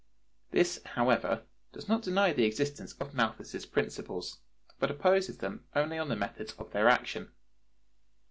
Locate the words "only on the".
5.75-6.15